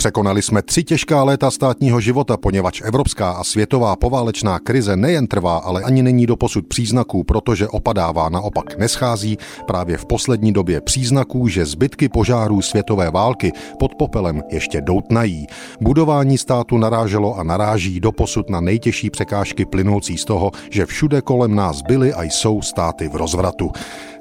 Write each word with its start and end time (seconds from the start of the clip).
Překonali 0.00 0.42
jsme 0.42 0.62
tři 0.62 0.84
těžká 0.84 1.24
léta 1.24 1.50
státního 1.50 2.00
života, 2.00 2.36
poněvadž 2.36 2.82
evropská 2.84 3.30
a 3.30 3.44
světová 3.44 3.96
poválečná 3.96 4.58
krize 4.58 4.96
nejen 4.96 5.26
trvá, 5.26 5.56
ale 5.56 5.82
ani 5.82 6.02
není 6.02 6.26
doposud 6.26 6.66
příznaků, 6.66 7.24
protože 7.24 7.68
opadává, 7.68 8.28
naopak 8.28 8.78
neschází 8.78 9.38
právě 9.66 9.96
v 9.96 10.06
poslední 10.06 10.52
době 10.52 10.80
příznaků, 10.80 11.48
že 11.48 11.66
zbytky 11.66 12.08
požárů 12.08 12.62
světové 12.62 13.10
války 13.10 13.52
pod 13.78 13.94
popelem 13.94 14.42
ještě 14.50 14.80
doutnají. 14.80 15.46
Budování 15.80 16.38
státu 16.38 16.78
naráželo 16.78 17.38
a 17.38 17.42
naráží 17.42 18.00
doposud 18.00 18.50
na 18.50 18.60
nejtěžší 18.60 19.10
překážky 19.10 19.64
plynoucí 19.64 20.18
z 20.18 20.24
toho, 20.24 20.50
že 20.70 20.86
všude 20.86 21.22
kolem 21.22 21.54
nás 21.54 21.82
byly 21.82 22.12
a 22.12 22.22
jsou 22.22 22.62
státy 22.62 23.08
v 23.08 23.16
rozvratu. 23.16 23.70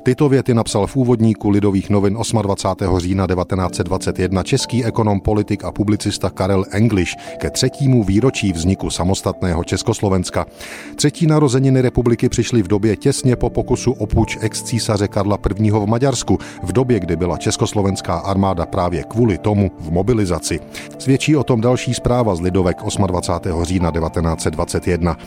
Tyto 0.09 0.30
věty 0.30 0.54
napsal 0.54 0.88
v 0.88 0.95
úvodníku 0.95 1.49
Lidových 1.49 1.90
novin 1.90 2.17
28. 2.41 3.00
října 3.00 3.27
1921 3.27 4.44
český 4.44 4.86
ekonom, 4.86 5.22
politik 5.22 5.63
a 5.63 5.72
publicista 5.72 6.30
Karel 6.30 6.66
English 6.72 7.16
ke 7.38 7.50
třetímu 7.50 8.04
výročí 8.04 8.53
vzniku 8.53 8.90
samostatného 8.90 9.64
Československa. 9.64 10.45
Třetí 10.95 11.27
narozeniny 11.27 11.81
republiky 11.81 12.30
přišly 12.30 12.62
v 12.62 12.67
době 12.67 12.95
těsně 12.95 13.36
po 13.36 13.50
pokusu 13.50 13.91
o 13.91 14.08
puč 14.08 14.38
ex-císaře 14.41 15.08
Karla 15.08 15.38
I. 15.59 15.72
v 15.72 15.86
Maďarsku, 15.86 16.38
v 16.64 16.72
době, 16.72 17.00
kdy 17.00 17.16
byla 17.16 17.38
československá 17.38 18.17
armáda 18.17 18.66
právě 18.66 19.03
kvůli 19.03 19.38
tomu 19.38 19.72
v 19.80 19.91
mobilizaci. 19.91 20.59
Svědčí 20.98 21.36
o 21.36 21.44
tom 21.44 21.62
další 21.62 21.94
zpráva 21.94 22.36
z 22.36 22.41
Lidovek 22.41 22.78
28. 23.08 23.64
října 23.64 23.91
1921. 23.91 25.17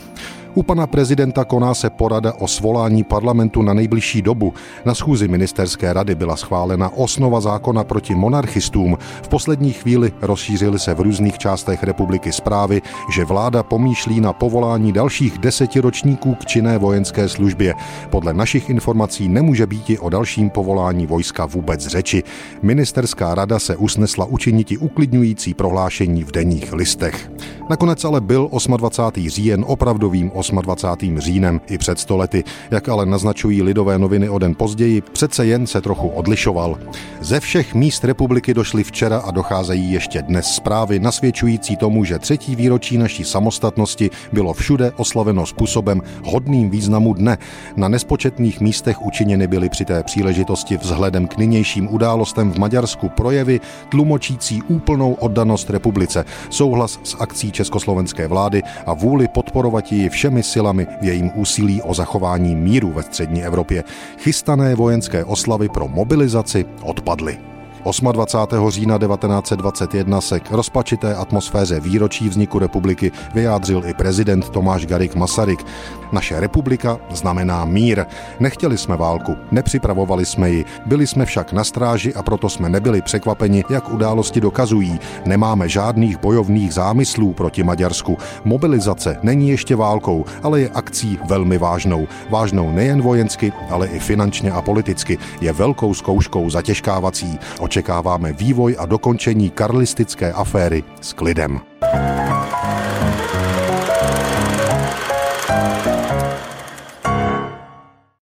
U 0.55 0.63
pana 0.63 0.87
prezidenta 0.87 1.45
koná 1.45 1.73
se 1.73 1.89
porada 1.89 2.33
o 2.33 2.47
svolání 2.47 3.03
parlamentu 3.03 3.61
na 3.61 3.73
nejbližší 3.73 4.21
dobu. 4.21 4.53
Na 4.85 4.95
schůzi 4.95 5.27
ministerské 5.27 5.93
rady 5.93 6.15
byla 6.15 6.35
schválena 6.35 6.89
osnova 6.89 7.41
zákona 7.41 7.83
proti 7.83 8.15
monarchistům. 8.15 8.97
V 9.23 9.27
poslední 9.27 9.73
chvíli 9.73 10.13
rozšířily 10.21 10.79
se 10.79 10.93
v 10.93 10.99
různých 10.99 11.37
částech 11.37 11.83
republiky 11.83 12.31
zprávy, 12.31 12.81
že 13.11 13.25
vláda 13.25 13.63
pomýšlí 13.63 14.21
na 14.21 14.33
povolání 14.33 14.91
dalších 14.91 15.37
deseti 15.37 15.79
ročníků 15.79 16.35
k 16.35 16.45
činné 16.45 16.77
vojenské 16.77 17.29
službě. 17.29 17.73
Podle 18.09 18.33
našich 18.33 18.69
informací 18.69 19.29
nemůže 19.29 19.67
být 19.67 19.89
i 19.89 19.99
o 19.99 20.09
dalším 20.09 20.49
povolání 20.49 21.05
vojska 21.05 21.45
vůbec 21.45 21.87
řeči. 21.87 22.23
Ministerská 22.61 23.35
rada 23.35 23.59
se 23.59 23.75
usnesla 23.75 24.25
učiniti 24.25 24.77
uklidňující 24.77 25.53
prohlášení 25.53 26.23
v 26.23 26.31
denních 26.31 26.73
listech. 26.73 27.31
Nakonec 27.69 28.05
ale 28.05 28.21
byl 28.21 28.49
28. 28.77 29.29
říjen 29.29 29.65
opravdovým 29.67 30.31
28. 30.51 31.19
říjnem 31.19 31.61
i 31.67 31.77
před 31.77 31.99
stolety, 31.99 32.43
jak 32.71 32.89
ale 32.89 33.05
naznačují 33.05 33.61
lidové 33.61 33.99
noviny 33.99 34.29
o 34.29 34.39
den 34.39 34.55
později, 34.55 35.01
přece 35.01 35.45
jen 35.45 35.67
se 35.67 35.81
trochu 35.81 36.07
odlišoval. 36.07 36.77
Ze 37.23 37.39
všech 37.39 37.73
míst 37.73 38.03
republiky 38.03 38.53
došly 38.53 38.83
včera 38.83 39.17
a 39.17 39.31
docházejí 39.31 39.91
ještě 39.91 40.21
dnes 40.21 40.45
zprávy 40.55 40.99
nasvědčující 40.99 41.77
tomu, 41.77 42.03
že 42.03 42.19
třetí 42.19 42.55
výročí 42.55 42.97
naší 42.97 43.23
samostatnosti 43.23 44.09
bylo 44.33 44.53
všude 44.53 44.91
oslaveno 44.91 45.45
způsobem 45.45 46.01
hodným 46.23 46.69
významu 46.69 47.13
dne. 47.13 47.37
Na 47.75 47.87
nespočetných 47.87 48.61
místech 48.61 49.01
učiněny 49.01 49.47
byly 49.47 49.69
při 49.69 49.85
té 49.85 50.03
příležitosti 50.03 50.77
vzhledem 50.77 51.27
k 51.27 51.37
nynějším 51.37 51.93
událostem 51.93 52.51
v 52.51 52.57
Maďarsku 52.57 53.09
projevy 53.09 53.59
tlumočící 53.89 54.61
úplnou 54.61 55.13
oddanost 55.13 55.69
republice, 55.69 56.25
souhlas 56.49 56.99
s 57.03 57.15
akcí 57.19 57.51
československé 57.51 58.27
vlády 58.27 58.61
a 58.85 58.93
vůli 58.93 59.27
podporovat 59.27 59.91
ji 59.91 60.09
všem 60.09 60.33
všemi 60.33 60.43
silami 60.43 60.87
v 61.01 61.05
jejím 61.05 61.31
úsilí 61.35 61.81
o 61.81 61.93
zachování 61.93 62.55
míru 62.55 62.91
ve 62.91 63.03
střední 63.03 63.43
Evropě. 63.43 63.83
Chystané 64.17 64.75
vojenské 64.75 65.25
oslavy 65.25 65.69
pro 65.69 65.87
mobilizaci 65.87 66.65
odpadly. 66.81 67.12
bodily. 67.13 67.52
28. 67.83 68.69
října 68.69 68.97
1921 68.97 70.21
se 70.21 70.39
k 70.39 70.51
rozpačité 70.51 71.15
atmosféře 71.15 71.79
výročí 71.79 72.29
vzniku 72.29 72.59
republiky 72.59 73.11
vyjádřil 73.33 73.83
i 73.85 73.93
prezident 73.93 74.49
Tomáš 74.49 74.85
Garik 74.85 75.15
Masaryk. 75.15 75.65
Naše 76.11 76.39
republika 76.39 76.99
znamená 77.11 77.65
mír. 77.65 78.05
Nechtěli 78.39 78.77
jsme 78.77 78.97
válku, 78.97 79.35
nepřipravovali 79.51 80.25
jsme 80.25 80.49
ji, 80.49 80.65
byli 80.85 81.07
jsme 81.07 81.25
však 81.25 81.53
na 81.53 81.63
stráži 81.63 82.13
a 82.13 82.23
proto 82.23 82.49
jsme 82.49 82.69
nebyli 82.69 83.01
překvapeni, 83.01 83.63
jak 83.69 83.93
události 83.93 84.41
dokazují. 84.41 84.99
Nemáme 85.25 85.69
žádných 85.69 86.17
bojovných 86.17 86.73
zámyslů 86.73 87.33
proti 87.33 87.63
Maďarsku. 87.63 88.17
Mobilizace 88.45 89.17
není 89.23 89.49
ještě 89.49 89.75
válkou, 89.75 90.25
ale 90.43 90.61
je 90.61 90.69
akcí 90.69 91.19
velmi 91.27 91.57
vážnou. 91.57 92.07
Vážnou 92.29 92.71
nejen 92.71 93.01
vojensky, 93.01 93.53
ale 93.69 93.87
i 93.87 93.99
finančně 93.99 94.51
a 94.51 94.61
politicky. 94.61 95.17
Je 95.41 95.53
velkou 95.53 95.93
zkouškou 95.93 96.49
zatěžkávací. 96.49 97.39
Očekáváme 97.73 98.37
vývoj 98.37 98.77
a 98.77 98.85
dokončení 98.85 99.49
karlistické 99.49 100.29
aféry 100.29 100.85
s 101.01 101.17
klidem. 101.17 101.57